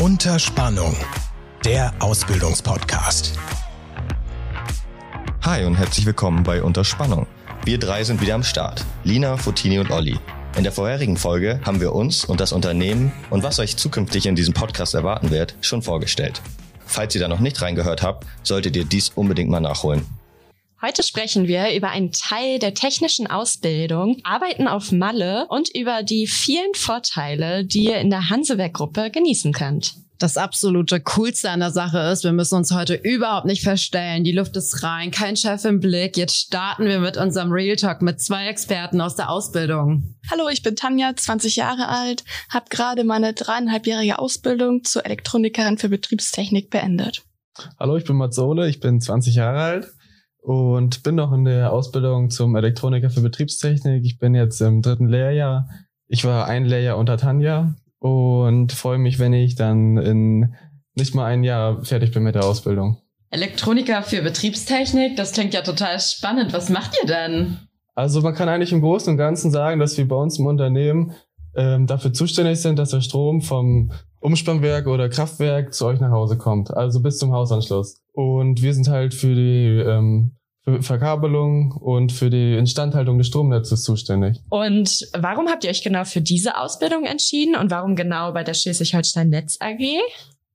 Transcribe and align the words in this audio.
Unter 0.00 0.38
Spannung, 0.38 0.94
der 1.64 1.92
Ausbildungspodcast. 1.98 3.36
Hi 5.42 5.64
und 5.64 5.74
herzlich 5.74 6.06
willkommen 6.06 6.44
bei 6.44 6.62
Unter 6.62 6.84
Spannung. 6.84 7.26
Wir 7.64 7.80
drei 7.80 8.04
sind 8.04 8.20
wieder 8.20 8.36
am 8.36 8.44
Start. 8.44 8.84
Lina, 9.02 9.36
Fotini 9.36 9.80
und 9.80 9.90
Olli. 9.90 10.16
In 10.56 10.62
der 10.62 10.70
vorherigen 10.70 11.16
Folge 11.16 11.60
haben 11.66 11.80
wir 11.80 11.96
uns 11.96 12.24
und 12.24 12.38
das 12.38 12.52
Unternehmen 12.52 13.10
und 13.30 13.42
was 13.42 13.58
euch 13.58 13.76
zukünftig 13.76 14.26
in 14.26 14.36
diesem 14.36 14.54
Podcast 14.54 14.94
erwarten 14.94 15.32
wird, 15.32 15.56
schon 15.62 15.82
vorgestellt. 15.82 16.42
Falls 16.86 17.16
ihr 17.16 17.20
da 17.20 17.26
noch 17.26 17.40
nicht 17.40 17.60
reingehört 17.60 18.00
habt, 18.00 18.24
solltet 18.44 18.76
ihr 18.76 18.84
dies 18.84 19.10
unbedingt 19.16 19.50
mal 19.50 19.58
nachholen. 19.58 20.06
Heute 20.80 21.02
sprechen 21.02 21.48
wir 21.48 21.74
über 21.74 21.90
einen 21.90 22.12
Teil 22.12 22.60
der 22.60 22.72
technischen 22.72 23.26
Ausbildung, 23.26 24.18
Arbeiten 24.22 24.68
auf 24.68 24.92
Malle 24.92 25.46
und 25.48 25.74
über 25.74 26.04
die 26.04 26.28
vielen 26.28 26.72
Vorteile, 26.74 27.64
die 27.64 27.86
ihr 27.86 27.96
in 27.98 28.10
der 28.10 28.30
Hansewerk-Gruppe 28.30 29.10
genießen 29.10 29.52
könnt. 29.52 29.94
Das 30.20 30.36
absolute 30.36 31.00
Coolste 31.00 31.50
an 31.50 31.58
der 31.58 31.72
Sache 31.72 31.98
ist, 31.98 32.22
wir 32.22 32.30
müssen 32.30 32.54
uns 32.54 32.72
heute 32.72 32.94
überhaupt 32.94 33.46
nicht 33.46 33.64
verstellen. 33.64 34.22
Die 34.22 34.30
Luft 34.30 34.56
ist 34.56 34.84
rein, 34.84 35.10
kein 35.10 35.36
Chef 35.36 35.64
im 35.64 35.80
Blick. 35.80 36.16
Jetzt 36.16 36.36
starten 36.36 36.84
wir 36.84 37.00
mit 37.00 37.16
unserem 37.16 37.50
Real 37.50 37.74
Talk 37.74 38.00
mit 38.00 38.20
zwei 38.20 38.46
Experten 38.46 39.00
aus 39.00 39.16
der 39.16 39.30
Ausbildung. 39.30 40.14
Hallo, 40.30 40.48
ich 40.48 40.62
bin 40.62 40.76
Tanja, 40.76 41.12
20 41.14 41.56
Jahre 41.56 41.88
alt, 41.88 42.22
habe 42.50 42.66
gerade 42.70 43.02
meine 43.02 43.34
dreieinhalbjährige 43.34 44.20
Ausbildung 44.20 44.84
zur 44.84 45.04
Elektronikerin 45.04 45.76
für 45.76 45.88
Betriebstechnik 45.88 46.70
beendet. 46.70 47.24
Hallo, 47.80 47.96
ich 47.96 48.04
bin 48.04 48.14
Mats 48.14 48.38
Ole, 48.38 48.68
ich 48.68 48.78
bin 48.78 49.00
20 49.00 49.34
Jahre 49.34 49.60
alt 49.60 49.97
und 50.40 51.02
bin 51.02 51.14
noch 51.14 51.32
in 51.32 51.44
der 51.44 51.72
Ausbildung 51.72 52.30
zum 52.30 52.56
Elektroniker 52.56 53.10
für 53.10 53.20
Betriebstechnik. 53.20 54.04
Ich 54.04 54.18
bin 54.18 54.34
jetzt 54.34 54.60
im 54.60 54.82
dritten 54.82 55.08
Lehrjahr. 55.08 55.68
Ich 56.06 56.24
war 56.24 56.46
ein 56.46 56.64
Lehrjahr 56.64 56.96
unter 56.96 57.16
Tanja 57.16 57.74
und 57.98 58.72
freue 58.72 58.98
mich, 58.98 59.18
wenn 59.18 59.32
ich 59.32 59.56
dann 59.56 59.96
in 59.98 60.54
nicht 60.94 61.14
mal 61.14 61.26
ein 61.26 61.44
Jahr 61.44 61.84
fertig 61.84 62.12
bin 62.12 62.22
mit 62.24 62.34
der 62.34 62.44
Ausbildung. 62.44 62.98
Elektroniker 63.30 64.02
für 64.02 64.22
Betriebstechnik, 64.22 65.16
das 65.16 65.32
klingt 65.32 65.54
ja 65.54 65.62
total 65.62 66.00
spannend. 66.00 66.52
Was 66.52 66.70
macht 66.70 66.96
ihr 67.00 67.06
denn? 67.06 67.58
Also 67.94 68.20
man 68.22 68.34
kann 68.34 68.48
eigentlich 68.48 68.72
im 68.72 68.80
Großen 68.80 69.12
und 69.12 69.18
Ganzen 69.18 69.50
sagen, 69.50 69.80
dass 69.80 69.98
wir 69.98 70.08
bei 70.08 70.16
uns 70.16 70.38
im 70.38 70.46
Unternehmen 70.46 71.14
ähm, 71.56 71.86
dafür 71.86 72.12
zuständig 72.12 72.60
sind, 72.60 72.78
dass 72.78 72.90
der 72.90 73.00
Strom 73.00 73.42
vom 73.42 73.90
Umspannwerk 74.20 74.86
oder 74.86 75.08
Kraftwerk 75.08 75.74
zu 75.74 75.86
euch 75.86 76.00
nach 76.00 76.10
Hause 76.10 76.36
kommt, 76.36 76.70
also 76.72 77.00
bis 77.00 77.18
zum 77.18 77.32
Hausanschluss. 77.32 78.02
Und 78.12 78.62
wir 78.62 78.74
sind 78.74 78.88
halt 78.88 79.14
für 79.14 79.34
die 79.34 79.82
ähm, 79.86 80.38
für 80.68 80.82
Verkabelung 80.82 81.72
und 81.72 82.12
für 82.12 82.30
die 82.30 82.56
Instandhaltung 82.56 83.18
des 83.18 83.28
Stromnetzes 83.28 83.82
zuständig. 83.82 84.42
Und 84.50 85.06
warum 85.16 85.48
habt 85.48 85.64
ihr 85.64 85.70
euch 85.70 85.82
genau 85.82 86.04
für 86.04 86.20
diese 86.20 86.58
Ausbildung 86.58 87.04
entschieden 87.04 87.56
und 87.56 87.70
warum 87.70 87.96
genau 87.96 88.32
bei 88.32 88.44
der 88.44 88.54
Schleswig-Holstein 88.54 89.30
Netz 89.30 89.56
AG? 89.60 89.80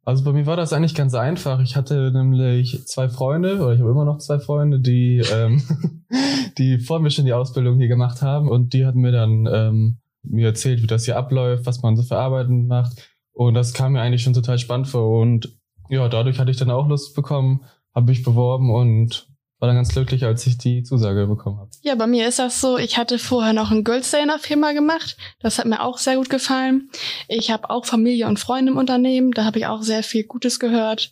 Also 0.06 0.24
bei 0.26 0.34
mir 0.34 0.46
war 0.46 0.58
das 0.58 0.74
eigentlich 0.74 0.96
ganz 0.96 1.14
einfach. 1.14 1.62
Ich 1.62 1.76
hatte 1.76 2.12
nämlich 2.12 2.86
zwei 2.86 3.08
Freunde, 3.08 3.56
oder 3.62 3.74
ich 3.74 3.80
habe 3.80 3.92
immer 3.92 4.06
noch 4.06 4.18
zwei 4.18 4.38
Freunde, 4.38 4.82
die, 4.82 5.24
ähm, 5.34 5.64
die 6.58 6.80
vor 6.80 7.00
mir 7.00 7.10
schon 7.10 7.26
die 7.26 7.34
Ausbildung 7.34 7.78
hier 7.78 7.88
gemacht 7.88 8.22
haben 8.22 8.50
und 8.50 8.74
die 8.74 8.86
hatten 8.86 9.00
mir 9.00 9.14
dann 9.14 9.48
ähm, 9.52 9.98
mir 10.24 10.48
erzählt, 10.48 10.82
wie 10.82 10.88
das 10.88 11.06
hier 11.06 11.18
abläuft, 11.18 11.66
was 11.66 11.82
man 11.82 11.96
so 11.96 12.04
für 12.04 12.18
Arbeiten 12.18 12.68
macht. 12.68 13.13
Und 13.34 13.56
das 13.56 13.74
kam 13.74 13.94
mir 13.94 14.02
eigentlich 14.02 14.24
schon 14.24 14.34
total 14.34 14.60
spannend 14.60 14.88
vor. 14.88 15.20
Und 15.20 15.58
ja, 15.90 16.08
dadurch 16.08 16.40
hatte 16.40 16.52
ich 16.52 16.58
dann 16.58 16.72
auch 16.72 16.88
Lust 16.88 17.16
bekommen, 17.16 17.66
habe 17.94 18.08
mich 18.08 18.24
beworben 18.24 18.72
und 18.72 19.28
war 19.60 19.68
dann 19.68 19.78
ganz 19.78 19.94
glücklich, 19.94 20.26
als 20.26 20.46
ich 20.46 20.58
die 20.58 20.84
Zusage 20.84 21.26
bekommen 21.26 21.58
habe. 21.58 21.70
Ja, 21.82 21.96
bei 21.96 22.06
mir 22.06 22.28
ist 22.28 22.40
das 22.40 22.60
so, 22.60 22.78
ich 22.78 22.98
hatte 22.98 23.18
vorher 23.18 23.54
noch 23.54 23.72
ein 23.72 23.84
Goldsteiner 23.86 24.38
Firma 24.38 24.74
gemacht. 24.74 25.16
Das 25.40 25.58
hat 25.58 25.66
mir 25.66 25.82
auch 25.82 25.98
sehr 25.98 26.18
gut 26.18 26.30
gefallen. 26.30 26.90
Ich 27.30 27.50
habe 27.50 27.70
auch 27.70 27.86
Familie 27.86 28.28
und 28.28 28.40
Freunde 28.40 28.74
im 28.74 28.78
Unternehmen. 28.78 29.32
Da 29.32 29.46
habe 29.46 29.60
ich 29.60 29.66
auch 29.66 29.82
sehr 29.82 30.04
viel 30.04 30.26
Gutes 30.26 30.60
gehört. 30.60 31.12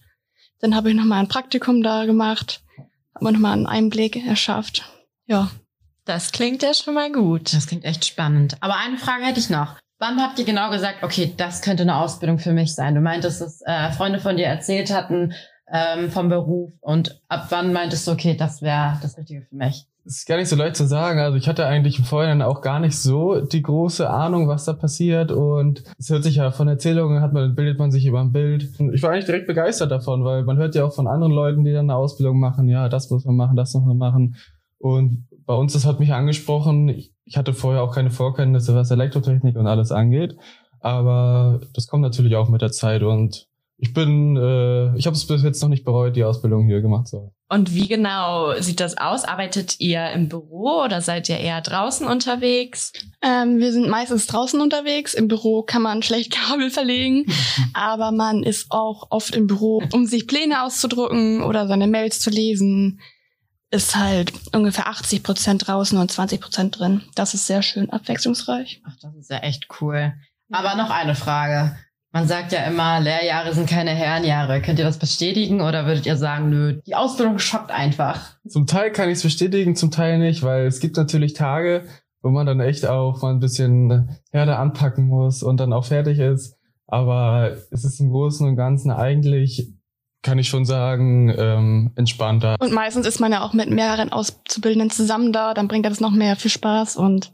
Dann 0.60 0.76
habe 0.76 0.90
ich 0.90 0.96
noch 0.96 1.06
mal 1.06 1.20
ein 1.20 1.30
Praktikum 1.30 1.82
da 1.82 2.06
gemacht. 2.06 2.62
Habe 3.16 3.26
mir 3.26 3.32
noch 3.32 3.40
mal 3.40 3.54
einen 3.54 3.68
Einblick 3.68 4.18
erschafft. 4.26 4.84
Ja. 5.28 5.50
Das 6.04 6.32
klingt 6.32 6.62
ja 6.62 6.74
schon 6.74 6.96
mal 6.96 7.12
gut. 7.12 7.54
Das 7.54 7.68
klingt 7.68 7.86
echt 7.86 8.06
spannend. 8.06 8.58
Aber 8.60 8.76
eine 8.76 8.98
Frage 8.98 9.24
hätte 9.24 9.40
ich 9.40 9.50
noch. 9.50 9.78
Wann 10.02 10.20
habt 10.20 10.40
ihr 10.40 10.46
genau 10.46 10.72
gesagt, 10.72 11.04
okay, 11.04 11.32
das 11.38 11.62
könnte 11.62 11.84
eine 11.84 11.98
Ausbildung 11.98 12.40
für 12.40 12.54
mich 12.54 12.74
sein? 12.74 12.96
Du 12.96 13.02
meintest, 13.02 13.40
dass 13.40 13.62
äh, 13.62 13.92
Freunde 13.92 14.18
von 14.18 14.36
dir 14.36 14.48
erzählt 14.48 14.92
hatten, 14.92 15.34
ähm, 15.72 16.10
vom 16.10 16.28
Beruf 16.28 16.72
und 16.82 17.22
ab 17.30 17.46
wann 17.50 17.72
meintest 17.72 18.08
du, 18.08 18.12
okay, 18.12 18.36
das 18.36 18.64
wäre 18.64 18.98
das 19.04 19.16
Richtige 19.16 19.44
für 19.44 19.56
mich? 19.56 19.86
Das 20.04 20.16
ist 20.16 20.26
gar 20.26 20.38
nicht 20.38 20.50
so 20.50 20.56
leicht 20.56 20.76
zu 20.76 20.88
sagen. 20.88 21.20
Also 21.20 21.38
ich 21.38 21.48
hatte 21.48 21.68
eigentlich 21.68 22.00
im 22.00 22.42
auch 22.42 22.62
gar 22.62 22.80
nicht 22.80 22.98
so 22.98 23.42
die 23.42 23.62
große 23.62 24.10
Ahnung, 24.10 24.48
was 24.48 24.66
da 24.66 24.74
passiert. 24.74 25.32
Und 25.32 25.84
es 26.00 26.10
hört 26.10 26.24
sich 26.24 26.38
ja 26.38 26.50
von 26.50 26.68
Erzählungen, 26.68 27.22
hat 27.22 27.34
man, 27.34 27.54
bildet 27.54 27.78
man 27.78 27.92
sich 27.92 28.08
über 28.08 28.22
ein 28.22 28.32
Bild. 28.32 28.72
Und 28.80 28.96
ich 28.96 29.04
war 29.04 29.12
eigentlich 29.12 29.26
direkt 29.26 29.46
begeistert 29.46 29.92
davon, 29.92 30.26
weil 30.26 30.42
man 30.44 30.58
hört 30.58 30.74
ja 30.74 30.84
auch 30.84 30.96
von 30.96 31.06
anderen 31.06 31.32
Leuten, 31.32 31.64
die 31.64 31.74
dann 31.74 31.92
eine 31.92 31.96
Ausbildung 31.96 32.40
machen, 32.40 32.68
ja, 32.68 32.90
das 32.90 33.12
muss 33.12 33.24
man 33.24 33.36
machen, 33.36 33.56
das 33.56 33.76
muss 33.76 33.86
man 33.86 34.00
machen. 34.00 34.36
Und 34.80 35.28
bei 35.46 35.54
uns, 35.54 35.74
das 35.74 35.86
hat 35.86 36.00
mich 36.00 36.12
angesprochen. 36.12 36.90
Ich 36.90 37.14
hatte 37.38 37.54
vorher 37.54 37.84
auch 37.84 37.94
keine 37.94 38.12
Vorkenntnisse, 38.12 38.76
was 38.76 38.92
Elektrotechnik 38.92 39.56
und 39.56 39.68
alles 39.68 39.92
angeht. 39.92 40.36
Aber 40.80 41.62
das 41.74 41.88
kommt 41.88 42.02
natürlich 42.02 42.36
auch 42.36 42.50
mit 42.50 42.62
der 42.62 42.72
Zeit 42.72 43.04
und 43.04 43.48
ich 43.84 43.96
bin, 43.96 44.38
äh, 44.38 44.96
ich 44.96 45.08
habe 45.08 45.16
es 45.16 45.26
bis 45.26 45.42
jetzt 45.42 45.60
noch 45.64 45.70
nicht 45.70 45.84
bereut, 45.84 46.16
die 46.16 46.24
Ausbildung 46.24 46.68
hier 46.68 46.82
gemacht 46.82 47.08
zu 47.08 47.18
haben. 47.18 47.32
Und 47.50 47.74
wie 47.74 47.88
genau 47.88 48.54
sieht 48.60 48.80
das 48.80 48.96
aus? 48.96 49.26
Arbeitet 49.26 49.80
ihr 49.80 50.12
im 50.12 50.30
Büro 50.30 50.84
oder 50.86 51.02
seid 51.02 51.30
ihr 51.30 51.40
eher 51.40 51.62
draußen 51.62 52.06
unterwegs? 52.06 52.94
Ähm, 53.24 53.58
wir 53.58 53.74
sind 53.74 53.90
meistens 53.90 54.28
draußen 54.28 54.62
unterwegs. 54.62 55.16
Im 55.16 55.28
Büro 55.28 55.64
kann 55.64 55.82
man 55.82 56.04
schlecht 56.04 56.32
Kabel 56.48 56.70
verlegen, 56.70 57.26
aber 57.74 58.12
man 58.12 58.44
ist 58.44 58.68
auch 58.70 59.08
oft 59.10 59.36
im 59.36 59.48
Büro, 59.48 59.82
um 59.92 60.06
sich 60.06 60.28
Pläne 60.28 60.64
auszudrucken 60.64 61.42
oder 61.42 61.68
seine 61.68 61.88
Mails 61.88 62.20
zu 62.20 62.30
lesen. 62.30 63.00
Ist 63.72 63.96
halt 63.96 64.34
ungefähr 64.54 64.88
80 64.88 65.24
Prozent 65.24 65.68
draußen 65.68 65.98
und 65.98 66.12
20 66.12 66.42
Prozent 66.42 66.80
drin. 66.80 67.04
Das 67.16 67.34
ist 67.34 67.48
sehr 67.48 67.62
schön 67.62 67.90
abwechslungsreich. 67.90 68.82
Ach, 68.86 68.96
das 69.02 69.16
ist 69.16 69.30
ja 69.30 69.38
echt 69.38 69.68
cool. 69.80 70.14
Aber 70.52 70.76
noch 70.76 70.90
eine 70.90 71.16
Frage. 71.16 71.76
Man 72.14 72.28
sagt 72.28 72.52
ja 72.52 72.66
immer, 72.66 73.00
Lehrjahre 73.00 73.54
sind 73.54 73.70
keine 73.70 73.92
Herrenjahre. 73.92 74.62
Könnt 74.62 74.80
ihr 74.80 74.86
das 74.86 75.00
bestätigen 75.00 75.62
oder 75.62 75.86
würdet 75.86 76.06
ihr 76.06 76.18
sagen, 76.18 76.50
nö, 76.50 76.82
die 76.86 76.96
Ausbildung 76.96 77.40
schockt 77.40 77.72
einfach? 77.72 78.38
Zum 78.46 78.68
Teil 78.68 78.92
kann 78.92 79.08
ich 79.08 79.16
es 79.16 79.24
bestätigen, 79.24 79.78
zum 79.78 79.92
Teil 79.92 80.20
nicht, 80.20 80.44
weil 80.44 80.66
es 80.66 80.82
gibt 80.82 80.98
natürlich 80.98 81.34
Tage, 81.34 81.86
wo 82.22 82.30
man 82.30 82.46
dann 82.46 82.60
echt 82.60 82.86
auch 82.86 83.22
mal 83.22 83.32
ein 83.32 83.40
bisschen 83.40 84.18
härter 84.32 84.60
anpacken 84.60 85.08
muss 85.08 85.42
und 85.42 85.62
dann 85.62 85.72
auch 85.72 85.86
fertig 85.86 86.20
ist. 86.20 86.58
Aber 86.88 87.56
es 87.72 87.86
ist 87.86 88.02
im 88.02 88.10
Großen 88.10 88.46
und 88.46 88.58
Ganzen 88.58 88.92
eigentlich, 88.92 89.72
kann 90.24 90.40
ich 90.40 90.50
schon 90.50 90.66
sagen, 90.66 91.34
ähm, 91.36 91.92
entspannter. 91.96 92.56
Und 92.60 92.74
meistens 92.74 93.08
ist 93.08 93.20
man 93.20 93.32
ja 93.32 93.44
auch 93.44 93.54
mit 93.54 93.70
mehreren 93.70 94.12
Auszubildenden 94.12 94.90
zusammen 94.90 95.34
da, 95.34 95.54
dann 95.54 95.68
bringt 95.68 95.86
das 95.86 96.00
noch 96.00 96.12
mehr 96.12 96.36
viel 96.36 96.52
Spaß 96.52 96.96
und 96.96 97.32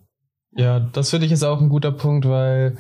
ja, 0.58 0.80
das 0.80 1.12
finde 1.12 1.28
ich 1.28 1.32
ist 1.32 1.44
auch 1.44 1.62
ein 1.62 1.70
guter 1.70 1.92
Punkt, 1.92 2.28
weil 2.28 2.78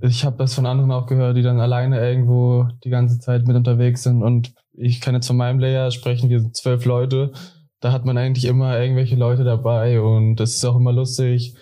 ich 0.00 0.24
habe 0.24 0.36
das 0.38 0.54
von 0.54 0.66
anderen 0.66 0.90
auch 0.90 1.06
gehört, 1.06 1.36
die 1.36 1.42
dann 1.42 1.60
alleine 1.60 2.00
irgendwo 2.00 2.68
die 2.84 2.90
ganze 2.90 3.20
Zeit 3.20 3.46
mit 3.46 3.56
unterwegs 3.56 4.02
sind. 4.02 4.22
Und 4.22 4.52
ich 4.72 5.00
kann 5.00 5.14
jetzt 5.14 5.28
von 5.28 5.36
meinem 5.36 5.60
Layer 5.60 5.92
sprechen, 5.92 6.30
wir 6.30 6.40
sind 6.40 6.56
zwölf 6.56 6.84
Leute. 6.84 7.32
Da 7.80 7.92
hat 7.92 8.04
man 8.04 8.18
eigentlich 8.18 8.44
immer 8.44 8.78
irgendwelche 8.78 9.14
Leute 9.16 9.44
dabei 9.44 10.00
und 10.00 10.36
das 10.36 10.54
ist 10.54 10.64
auch 10.64 10.76
immer 10.76 10.92
lustig. 10.92 11.54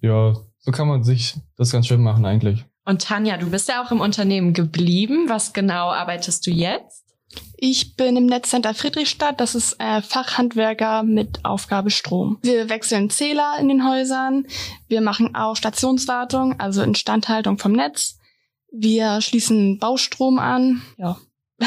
Ja, 0.00 0.34
so 0.58 0.70
kann 0.70 0.86
man 0.86 1.02
sich 1.02 1.34
das 1.56 1.72
ganz 1.72 1.88
schön 1.88 2.02
machen 2.02 2.24
eigentlich. 2.24 2.64
Und 2.84 3.02
Tanja, 3.02 3.36
du 3.36 3.50
bist 3.50 3.68
ja 3.68 3.84
auch 3.84 3.90
im 3.90 4.00
Unternehmen 4.00 4.54
geblieben. 4.54 5.28
Was 5.28 5.52
genau 5.52 5.90
arbeitest 5.90 6.46
du 6.46 6.50
jetzt? 6.50 6.97
Ich 7.60 7.96
bin 7.96 8.16
im 8.16 8.26
Netzcenter 8.26 8.72
Friedrichstadt. 8.72 9.40
Das 9.40 9.56
ist 9.56 9.74
äh, 9.80 10.00
Fachhandwerker 10.00 11.02
mit 11.02 11.44
Aufgabe 11.44 11.90
Strom. 11.90 12.38
Wir 12.42 12.68
wechseln 12.68 13.10
Zähler 13.10 13.56
in 13.58 13.68
den 13.68 13.88
Häusern. 13.88 14.46
Wir 14.86 15.00
machen 15.00 15.34
auch 15.34 15.56
Stationswartung, 15.56 16.60
also 16.60 16.82
Instandhaltung 16.82 17.58
vom 17.58 17.72
Netz. 17.72 18.18
Wir 18.70 19.20
schließen 19.20 19.78
Baustrom 19.78 20.38
an. 20.38 20.82
Ja. 20.96 21.18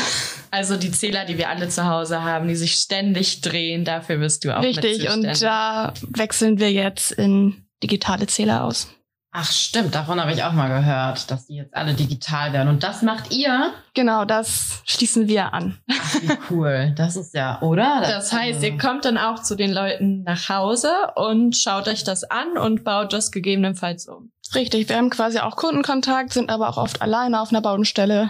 Also 0.53 0.75
die 0.75 0.91
Zähler, 0.91 1.23
die 1.23 1.37
wir 1.37 1.47
alle 1.47 1.69
zu 1.69 1.85
Hause 1.85 2.23
haben, 2.23 2.49
die 2.49 2.57
sich 2.57 2.73
ständig 2.73 3.39
drehen, 3.39 3.85
dafür 3.85 4.19
wirst 4.19 4.43
du 4.43 4.53
auch 4.53 4.61
Richtig, 4.61 5.09
und 5.09 5.41
da 5.41 5.93
wechseln 6.09 6.59
wir 6.59 6.69
jetzt 6.73 7.13
in 7.13 7.65
digitale 7.81 8.27
Zähler 8.27 8.65
aus. 8.65 8.89
Ach 9.33 9.49
stimmt, 9.49 9.95
davon 9.95 10.19
habe 10.19 10.33
ich 10.33 10.43
auch 10.43 10.51
mal 10.51 10.67
gehört, 10.67 11.31
dass 11.31 11.47
die 11.47 11.55
jetzt 11.55 11.73
alle 11.73 11.93
digital 11.93 12.51
werden. 12.51 12.67
Und 12.67 12.83
das 12.83 13.01
macht 13.01 13.31
ihr? 13.31 13.71
Genau, 13.93 14.25
das 14.25 14.81
schließen 14.85 15.29
wir 15.29 15.53
an. 15.53 15.77
Ach, 15.89 16.15
wie 16.15 16.37
cool. 16.49 16.93
Das 16.97 17.15
ist 17.15 17.33
ja, 17.33 17.61
oder? 17.61 18.01
Das, 18.01 18.29
das 18.29 18.33
heißt, 18.33 18.61
ihr 18.61 18.77
kommt 18.77 19.05
dann 19.05 19.17
auch 19.17 19.41
zu 19.41 19.55
den 19.55 19.71
Leuten 19.71 20.23
nach 20.23 20.49
Hause 20.49 20.91
und 21.15 21.55
schaut 21.55 21.87
euch 21.87 22.03
das 22.03 22.25
an 22.25 22.57
und 22.57 22.83
baut 22.83 23.13
das 23.13 23.31
gegebenenfalls 23.31 24.09
um. 24.09 24.33
Richtig, 24.53 24.89
wir 24.89 24.97
haben 24.97 25.09
quasi 25.09 25.39
auch 25.39 25.55
Kundenkontakt, 25.55 26.33
sind 26.33 26.49
aber 26.49 26.67
auch 26.67 26.77
oft 26.77 27.01
alleine 27.01 27.39
auf 27.39 27.51
einer 27.51 27.61
Baustelle. 27.61 28.29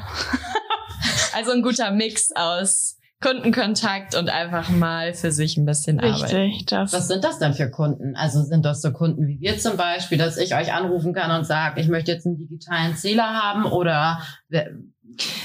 also 1.35 1.51
ein 1.51 1.63
guter 1.63 1.89
Mix 1.89 2.31
aus 2.35 2.97
Kundenkontakt 3.21 4.15
und 4.15 4.29
einfach 4.29 4.69
mal 4.69 5.13
für 5.13 5.31
sich 5.31 5.55
ein 5.55 5.65
bisschen 5.65 5.99
arbeiten. 5.99 6.35
Richtig, 6.35 6.65
das. 6.65 6.91
Was 6.91 7.07
sind 7.07 7.23
das 7.23 7.37
denn 7.37 7.53
für 7.53 7.69
Kunden? 7.69 8.15
Also 8.15 8.41
sind 8.43 8.65
das 8.65 8.81
so 8.81 8.91
Kunden 8.91 9.27
wie 9.27 9.39
wir 9.39 9.59
zum 9.59 9.77
Beispiel, 9.77 10.17
dass 10.17 10.37
ich 10.37 10.55
euch 10.55 10.73
anrufen 10.73 11.13
kann 11.13 11.31
und 11.37 11.45
sage, 11.45 11.79
ich 11.79 11.87
möchte 11.87 12.11
jetzt 12.11 12.25
einen 12.25 12.37
digitalen 12.37 12.95
Zähler 12.95 13.27
haben 13.27 13.65
oder 13.65 14.21
wer, 14.49 14.71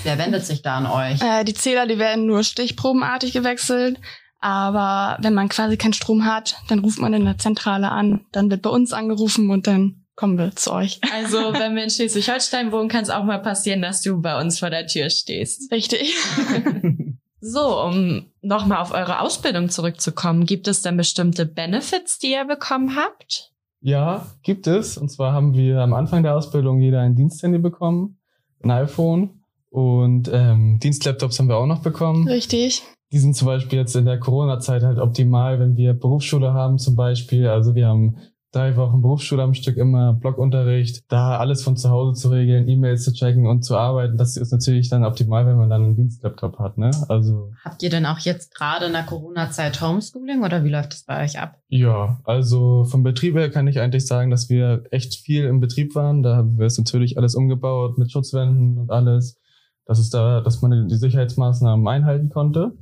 wer 0.03 0.19
wendet 0.19 0.47
sich 0.47 0.63
da 0.63 0.79
an 0.79 0.87
euch? 0.87 1.21
Äh, 1.21 1.45
die 1.45 1.55
Zähler, 1.55 1.87
die 1.87 1.99
werden 1.99 2.27
nur 2.27 2.43
stichprobenartig 2.43 3.33
gewechselt. 3.33 3.99
Aber 4.41 5.19
wenn 5.23 5.35
man 5.35 5.49
quasi 5.49 5.77
keinen 5.77 5.93
Strom 5.93 6.25
hat, 6.25 6.57
dann 6.69 6.79
ruft 6.79 6.99
man 6.99 7.13
in 7.13 7.25
der 7.25 7.39
Zentrale 7.39 7.91
an. 7.91 8.27
Dann 8.33 8.51
wird 8.51 8.63
bei 8.63 8.71
uns 8.71 8.93
angerufen 8.93 9.51
und 9.51 9.67
dann 9.67 10.07
kommen 10.15 10.39
wir 10.39 10.57
zu 10.57 10.73
euch. 10.73 11.01
Also, 11.13 11.53
wenn 11.53 11.77
wir 11.77 11.85
in 11.85 11.91
Schleswig-Holstein 11.91 12.73
wohnen, 12.73 12.89
kann 12.89 13.03
es 13.03 13.11
auch 13.11 13.25
mal 13.25 13.39
passieren, 13.39 13.83
dass 13.83 14.01
du 14.03 14.21
bei 14.21 14.41
uns 14.41 14.59
vor 14.59 14.71
der 14.71 14.87
Tür 14.87 15.11
stehst. 15.11 15.71
Richtig. 15.71 16.15
So, 17.49 17.81
um 17.81 18.25
nochmal 18.43 18.79
auf 18.79 18.93
eure 18.93 19.21
Ausbildung 19.21 19.69
zurückzukommen, 19.69 20.47
gibt 20.47 20.67
es 20.67 20.83
denn 20.83 20.97
bestimmte 20.97 21.47
Benefits, 21.47 22.19
die 22.19 22.33
ihr 22.33 22.45
bekommen 22.45 22.97
habt? 22.97 23.53
Ja, 23.81 24.27
gibt 24.43 24.67
es. 24.67 24.99
Und 24.99 25.11
zwar 25.11 25.33
haben 25.33 25.55
wir 25.55 25.79
am 25.79 25.95
Anfang 25.95 26.25
der 26.25 26.35
Ausbildung 26.35 26.81
jeder 26.81 27.03
ein 27.03 27.15
Diensthandy 27.15 27.59
bekommen, 27.59 28.19
ein 28.65 28.73
iPhone 28.73 29.43
und 29.71 30.29
ähm, 30.33 30.81
Dienstlaptops 30.81 31.39
haben 31.39 31.49
wir 31.49 31.57
auch 31.57 31.67
noch 31.67 31.83
bekommen. 31.83 32.27
Richtig. 32.27 32.83
Die 33.13 33.19
sind 33.19 33.37
zum 33.37 33.47
Beispiel 33.47 33.79
jetzt 33.79 33.95
in 33.95 34.07
der 34.07 34.19
Corona-Zeit 34.19 34.83
halt 34.83 34.99
optimal, 34.99 35.61
wenn 35.61 35.77
wir 35.77 35.95
Berufsschule 35.95 36.53
haben 36.53 36.79
zum 36.79 36.97
Beispiel. 36.97 37.47
Also 37.47 37.77
wir 37.77 37.87
haben 37.87 38.17
drei 38.53 38.77
Wochen 38.77 39.03
Berufsschule 39.03 39.43
am 39.43 39.55
Stück, 39.55 39.77
immer 39.77 40.15
Blockunterricht, 40.15 41.05
da 41.09 41.39
alles 41.39 41.63
von 41.63 41.77
zu 41.77 41.91
Hause 41.91 42.21
zu 42.21 42.29
regeln, 42.31 42.69
E-Mails 42.69 43.05
zu 43.05 43.13
checken 43.13 43.47
und 43.47 43.63
zu 43.63 43.77
arbeiten. 43.77 44.17
Das 44.17 44.37
ist 44.37 44.53
natürlich 44.53 44.89
dann 44.89 45.05
optimal, 45.05 45.47
wenn 45.47 45.57
man 45.57 45.69
dann 45.69 45.85
einen 45.85 45.97
Dienstlaptop 45.97 46.59
hat, 46.59 46.79
ne? 46.79 46.91
Also. 47.09 47.53
Habt 47.65 47.83
ihr 47.83 47.91
denn 47.91 48.07
auch 48.07 48.19
jetzt 48.21 48.55
gerade 48.55 48.87
in 48.87 48.93
der 48.93 49.03
Corona-Zeit 49.03 49.81
Homeschooling 49.81 50.43
oder 50.43 50.65
wie 50.65 50.71
läuft 50.71 50.93
das 50.93 51.05
bei 51.05 51.25
euch 51.25 51.39
ab? 51.39 51.59
Ja, 51.69 52.21
also 52.25 52.85
vom 52.85 53.03
Betrieb 53.03 53.37
her 53.37 53.51
kann 53.51 53.67
ich 53.67 53.81
eigentlich 53.81 54.07
sagen, 54.07 54.31
dass 54.31 54.49
wir 54.49 54.85
echt 54.91 55.17
viel 55.17 55.45
im 55.45 55.61
Betrieb 55.61 55.95
waren. 55.95 56.23
Da 56.23 56.37
haben 56.37 56.59
wir 56.59 56.67
es 56.67 56.79
natürlich 56.79 57.19
alles 57.19 57.35
umgebaut 57.35 57.99
mit 57.99 58.11
Schutzwänden 58.11 58.79
und 58.79 58.91
alles. 58.91 59.39
Das 59.85 59.99
ist 59.99 60.15
da, 60.15 60.41
dass 60.41 60.63
man 60.63 60.89
die 60.89 60.97
Sicherheitsmaßnahmen 60.97 61.87
einhalten 61.87 62.31
konnte. 62.31 62.73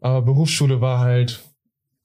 Aber 0.00 0.22
Berufsschule 0.22 0.80
war 0.80 1.00
halt 1.00 1.42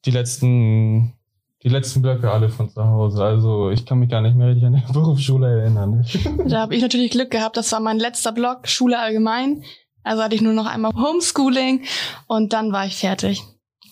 die 0.05 0.11
letzten 0.11 1.13
die 1.63 1.69
letzten 1.69 2.01
Blöcke 2.01 2.31
alle 2.31 2.49
von 2.49 2.69
zu 2.69 2.83
Hause. 2.83 3.23
Also 3.23 3.69
ich 3.69 3.85
kann 3.85 3.99
mich 3.99 4.09
gar 4.09 4.21
nicht 4.21 4.35
mehr 4.35 4.47
richtig 4.47 4.65
an 4.65 4.73
die 4.73 4.93
Berufsschule 4.93 5.61
erinnern. 5.61 6.05
Da 6.47 6.61
habe 6.61 6.75
ich 6.75 6.81
natürlich 6.81 7.11
Glück 7.11 7.31
gehabt. 7.31 7.57
Das 7.57 7.71
war 7.71 7.79
mein 7.79 7.99
letzter 7.99 8.31
Block, 8.31 8.67
Schule 8.67 8.99
allgemein. 8.99 9.63
Also 10.03 10.23
hatte 10.23 10.35
ich 10.35 10.41
nur 10.41 10.53
noch 10.53 10.65
einmal 10.65 10.93
Homeschooling 10.93 11.83
und 12.27 12.53
dann 12.53 12.71
war 12.71 12.87
ich 12.87 12.95
fertig. 12.95 13.43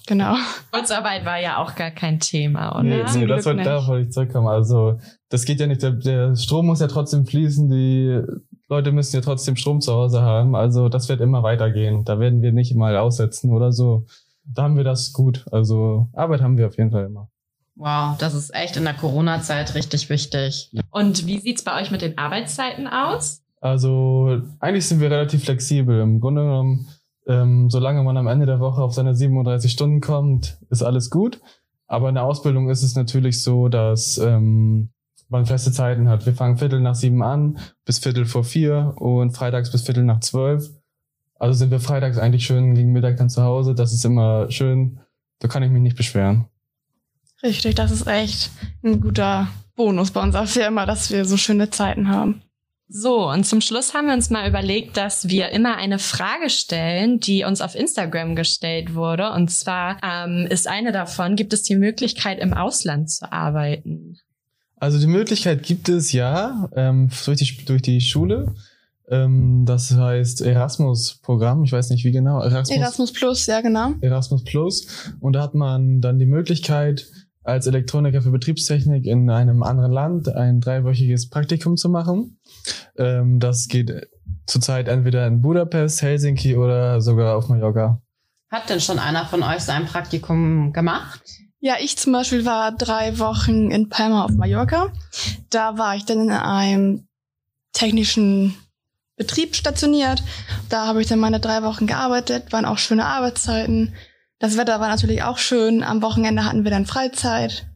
Genau. 0.07 0.33
Kurzarbeit 0.71 1.24
war 1.24 1.39
ja 1.39 1.57
auch 1.57 1.75
gar 1.75 1.92
kein 1.92 2.19
Thema, 2.19 2.71
oder? 2.71 2.81
Nee, 2.81 3.04
nee 3.13 3.27
das 3.27 3.45
wollte, 3.45 3.62
da 3.62 3.86
wollte 3.86 4.07
ich 4.07 4.12
zurückkommen. 4.12 4.48
Also 4.48 4.98
das 5.30 5.45
geht 5.45 5.60
ja 5.60 5.68
nicht. 5.68 5.83
Der, 5.83 5.92
der 5.92 6.36
Strom 6.36 6.66
muss 6.66 6.80
ja 6.80 6.88
trotzdem 6.88 7.27
fließen. 7.27 7.69
Die 7.69 8.19
Leute 8.68 8.92
müssen 8.92 9.16
ja 9.16 9.21
trotzdem 9.21 9.56
Strom 9.56 9.81
zu 9.81 9.94
Hause 9.94 10.21
haben. 10.21 10.56
Also 10.56 10.89
das 10.89 11.10
wird 11.10 11.21
immer 11.21 11.44
weitergehen. 11.44 12.06
Da 12.06 12.19
werden 12.19 12.42
wir 12.42 12.51
nicht 12.51 12.74
mal 12.75 12.98
aussetzen 12.98 13.51
oder 13.51 13.71
so. 13.71 14.07
Da 14.44 14.63
haben 14.63 14.77
wir 14.77 14.83
das 14.83 15.13
gut. 15.13 15.45
Also 15.51 16.07
Arbeit 16.13 16.42
haben 16.42 16.57
wir 16.57 16.66
auf 16.66 16.77
jeden 16.77 16.89
Fall 16.89 17.06
immer. 17.06 17.30
Wow, 17.80 18.18
das 18.18 18.34
ist 18.34 18.54
echt 18.54 18.76
in 18.76 18.84
der 18.84 18.94
Corona-Zeit 18.94 19.74
richtig 19.74 20.10
wichtig. 20.10 20.70
Und 20.92 21.26
wie 21.26 21.40
sieht's 21.40 21.64
bei 21.64 21.81
euch 21.81 21.92
mit 21.92 22.02
den 22.02 22.18
Arbeitszeiten 22.18 22.88
aus? 22.88 23.42
Also 23.62 24.42
eigentlich 24.60 24.86
sind 24.86 25.00
wir 25.00 25.10
relativ 25.10 25.46
flexibel. 25.46 26.02
Im 26.02 26.20
Grunde 26.20 26.42
genommen, 26.42 26.90
ähm, 27.26 27.70
solange 27.70 28.04
man 28.04 28.18
am 28.18 28.28
Ende 28.28 28.46
der 28.46 28.60
Woche 28.60 28.81
auf 28.81 28.94
seine 28.94 29.16
37 29.16 29.72
Stunden 29.72 30.02
kommt, 30.02 30.58
ist 30.70 30.84
alles 30.84 31.10
gut. 31.10 31.40
Aber 31.88 32.10
in 32.10 32.16
der 32.16 32.26
Ausbildung 32.26 32.70
ist 32.70 32.84
es 32.84 32.98
natürlich 32.98 33.42
so, 33.42 33.70
dass 33.70 34.18
ähm, 34.18 34.90
man 35.30 35.46
feste 35.46 35.72
Zeiten 35.72 36.10
hat. 36.10 36.26
Wir 36.26 36.34
fangen 36.34 36.58
Viertel 36.58 36.81
nach 36.81 36.96
sieben 36.96 37.24
an, 37.24 37.60
bis 37.86 38.00
Viertel 38.00 38.26
vor 38.26 38.44
vier 38.44 38.94
und 38.98 39.31
freitags 39.31 39.72
bis 39.72 39.84
Viertel 39.84 40.04
nach 40.04 40.20
zwölf. 40.20 40.70
Also 41.36 41.58
sind 41.58 41.72
wir 41.72 41.80
freitags 41.80 42.18
eigentlich 42.18 42.46
schön 42.46 42.76
gegen 42.76 42.92
Mittag 42.92 43.16
dann 43.16 43.30
zu 43.30 43.42
Hause. 43.42 43.74
Das 43.74 43.94
ist 43.94 44.04
immer 44.04 44.52
schön. 44.52 45.00
Da 45.40 45.48
kann 45.48 45.64
ich 45.64 45.72
mich 45.72 45.81
nicht 45.81 45.96
beschweren. 45.96 46.48
Richtig, 47.44 47.76
das 47.76 47.92
ist 47.92 48.08
echt 48.08 48.52
ein 48.84 49.00
guter 49.00 49.48
Bonus 49.76 50.12
bei 50.12 50.22
unserer 50.22 50.48
Firma, 50.48 50.86
dass 50.86 51.10
wir 51.10 51.26
so 51.26 51.38
schöne 51.38 51.70
Zeiten 51.70 52.10
haben. 52.10 52.42
So, 52.92 53.30
und 53.30 53.46
zum 53.46 53.62
Schluss 53.62 53.94
haben 53.94 54.08
wir 54.08 54.16
uns 54.16 54.32
mal 54.32 54.50
überlegt, 54.50 54.98
dass 54.98 55.30
wir 55.30 55.50
immer 55.50 55.78
eine 55.78 56.00
Frage 56.00 56.50
stellen, 56.50 57.20
die 57.20 57.44
uns 57.44 57.62
auf 57.62 57.76
Instagram 57.76 58.36
gestellt 58.36 58.96
wurde. 58.96 59.32
Und 59.32 59.52
zwar 59.52 59.98
ähm, 60.04 60.48
ist 60.50 60.68
eine 60.68 60.92
davon, 60.92 61.36
gibt 61.36 61.54
es 61.54 61.62
die 61.62 61.76
Möglichkeit, 61.76 62.40
im 62.40 62.52
Ausland 62.54 63.12
zu 63.12 63.32
arbeiten? 63.32 64.18
Also 64.78 64.98
die 64.98 65.08
Möglichkeit 65.08 65.62
gibt 65.62 65.88
es 65.88 66.12
ja 66.14 66.68
ähm, 66.76 67.12
durch, 67.26 67.38
die, 67.38 67.66
durch 67.66 67.84
die 67.84 68.02
Schule. 68.02 68.56
Ähm, 69.08 69.66
das 69.68 69.92
heißt 69.92 70.42
Erasmus-Programm, 70.42 71.64
ich 71.64 71.72
weiß 71.72 71.92
nicht 71.92 72.06
wie 72.06 72.12
genau. 72.12 72.42
Erasmus, 72.42 72.76
Erasmus 72.76 73.14
Plus, 73.14 73.46
ja 73.46 73.62
genau. 73.62 73.94
Erasmus 74.02 74.44
Plus. 74.44 74.88
Und 75.20 75.34
da 75.34 75.44
hat 75.44 75.54
man 75.54 76.02
dann 76.02 76.18
die 76.18 76.26
Möglichkeit, 76.26 77.06
als 77.44 77.68
Elektroniker 77.68 78.22
für 78.22 78.32
Betriebstechnik 78.32 79.06
in 79.06 79.30
einem 79.30 79.64
anderen 79.64 79.92
Land 79.92 80.30
ein 80.30 80.60
dreiwöchiges 80.60 81.30
Praktikum 81.30 81.78
zu 81.78 81.90
machen. 81.90 82.40
Ähm, 82.98 83.40
das 83.40 83.68
geht 83.68 84.08
zurzeit 84.46 84.88
entweder 84.88 85.26
in 85.28 85.42
Budapest, 85.42 86.02
Helsinki 86.02 86.56
oder 86.56 87.02
sogar 87.02 87.38
auf 87.38 87.50
Mallorca. 87.50 88.02
Hat 88.52 88.70
denn 88.70 88.82
schon 88.82 89.00
einer 89.00 89.26
von 89.26 89.44
euch 89.44 89.62
sein 89.62 89.86
Praktikum 89.86 90.74
gemacht? 90.74 91.22
Ja, 91.60 91.76
ich 91.80 91.98
zum 91.98 92.14
Beispiel 92.14 92.46
war 92.46 92.72
drei 92.72 93.20
Wochen 93.20 93.70
in 93.70 93.90
Palma 93.90 94.26
auf 94.26 94.32
Mallorca. 94.32 94.92
Da 95.50 95.78
war 95.78 95.96
ich 95.96 96.06
dann 96.06 96.22
in 96.22 96.32
einem 96.32 97.08
technischen 97.74 98.56
Betrieb 99.18 99.56
stationiert. 99.56 100.24
Da 100.70 100.88
habe 100.88 101.02
ich 101.02 101.08
dann 101.08 101.20
meine 101.20 101.42
drei 101.42 101.62
Wochen 101.62 101.86
gearbeitet, 101.86 102.52
waren 102.54 102.66
auch 102.66 102.78
schöne 102.78 103.06
Arbeitszeiten. 103.06 103.94
Das 104.40 104.58
Wetter 104.58 104.80
war 104.80 104.88
natürlich 104.88 105.24
auch 105.24 105.38
schön. 105.38 105.84
Am 105.84 106.02
Wochenende 106.02 106.46
hatten 106.46 106.64
wir 106.64 106.72
dann 106.72 106.86
Freizeit. 106.86 107.68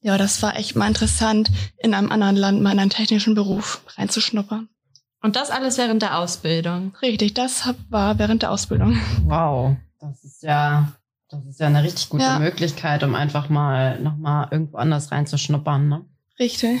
Ja, 0.00 0.16
das 0.16 0.42
war 0.42 0.56
echt 0.56 0.74
mal 0.74 0.88
interessant, 0.88 1.50
in 1.76 1.92
einem 1.92 2.10
anderen 2.10 2.36
Land 2.36 2.62
mal 2.62 2.72
in 2.72 2.80
einen 2.80 2.90
technischen 2.90 3.34
Beruf 3.34 3.82
reinzuschnuppern. 3.96 4.68
Und 5.20 5.36
das 5.36 5.50
alles 5.50 5.76
während 5.76 6.02
der 6.02 6.18
Ausbildung? 6.18 6.96
Richtig, 7.02 7.34
das 7.34 7.74
war 7.90 8.18
während 8.18 8.42
der 8.42 8.52
Ausbildung. 8.52 8.98
Wow, 9.24 9.76
das 10.00 10.24
ist 10.24 10.42
ja, 10.42 10.92
das 11.28 11.44
ist 11.44 11.60
ja 11.60 11.66
eine 11.66 11.82
richtig 11.82 12.08
gute 12.08 12.22
ja. 12.22 12.38
Möglichkeit, 12.38 13.02
um 13.02 13.14
einfach 13.14 13.48
mal 13.48 14.00
nochmal 14.00 14.48
irgendwo 14.50 14.76
anders 14.76 15.10
reinzuschnuppern, 15.10 15.88
ne? 15.88 16.04
Richtig. 16.38 16.80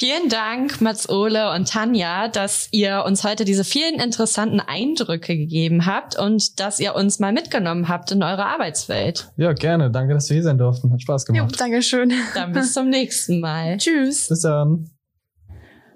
Vielen 0.00 0.30
Dank, 0.30 0.80
Mats 0.80 1.10
Ole 1.10 1.52
und 1.52 1.68
Tanja, 1.68 2.28
dass 2.28 2.68
ihr 2.70 3.04
uns 3.06 3.22
heute 3.22 3.44
diese 3.44 3.64
vielen 3.64 4.00
interessanten 4.00 4.58
Eindrücke 4.58 5.36
gegeben 5.36 5.84
habt 5.84 6.18
und 6.18 6.58
dass 6.58 6.80
ihr 6.80 6.94
uns 6.94 7.18
mal 7.18 7.34
mitgenommen 7.34 7.86
habt 7.86 8.10
in 8.10 8.22
eure 8.22 8.46
Arbeitswelt. 8.46 9.30
Ja, 9.36 9.52
gerne. 9.52 9.90
Danke, 9.90 10.14
dass 10.14 10.30
wir 10.30 10.36
hier 10.36 10.44
sein 10.44 10.56
durften. 10.56 10.90
Hat 10.90 11.02
Spaß 11.02 11.26
gemacht. 11.26 11.52
Jo, 11.52 11.54
Dankeschön. 11.54 12.14
Dann 12.34 12.52
bis 12.52 12.72
zum 12.72 12.88
nächsten 12.88 13.40
Mal. 13.40 13.76
Tschüss. 13.78 14.28
Bis 14.28 14.40
dann. 14.40 14.88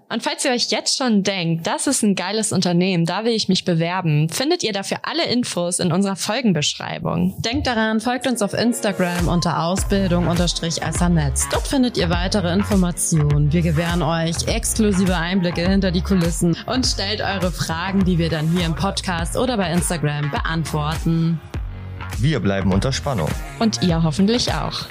Und 0.08 0.23
falls 0.23 0.44
ihr 0.44 0.50
euch 0.52 0.70
jetzt 0.70 0.99
schon 0.99 1.23
denkt, 1.23 1.66
das 1.66 1.87
ist 1.87 2.02
ein 2.02 2.14
geiles 2.14 2.52
Unternehmen, 2.52 3.06
da 3.06 3.25
will 3.25 3.32
ich 3.32 3.49
mich 3.49 3.64
bewerben, 3.64 4.28
findet 4.28 4.62
ihr 4.62 4.73
dafür 4.73 4.99
alle 5.02 5.25
Infos 5.25 5.78
in 5.78 5.92
unserer 5.92 6.16
Folgenbeschreibung. 6.16 7.34
Denkt 7.42 7.66
daran, 7.66 8.00
folgt 8.00 8.26
uns 8.26 8.42
auf 8.42 8.52
Instagram 8.52 9.28
unter 9.28 9.62
Ausbildung-Netz. 9.62 11.49
Dort 11.50 11.66
findet 11.66 11.96
ihr 11.96 12.11
weitere 12.11 12.52
Informationen. 12.52 13.52
Wir 13.52 13.62
gewähren 13.62 14.02
euch 14.02 14.46
exklusive 14.46 15.16
Einblicke 15.16 15.68
hinter 15.68 15.90
die 15.90 16.02
Kulissen 16.02 16.56
und 16.66 16.87
stellt 16.87 17.20
eure 17.20 17.50
Fragen, 17.50 18.04
die 18.04 18.18
wir 18.18 18.28
dann 18.28 18.49
hier 18.49 18.66
im 18.66 18.75
Podcast 18.75 19.37
oder 19.37 19.56
bei 19.56 19.73
Instagram 19.73 20.30
beantworten. 20.30 21.40
Wir 22.18 22.40
bleiben 22.40 22.73
unter 22.73 22.92
Spannung. 22.92 23.28
Und 23.58 23.82
ihr 23.82 24.02
hoffentlich 24.02 24.52
auch. 24.52 24.87